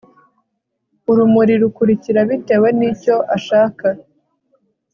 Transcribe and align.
Urumuri 1.11 1.53
rukurikira 1.61 2.19
bitewe 2.29 2.67
nicyo 2.79 3.15
ashaka 3.35 3.87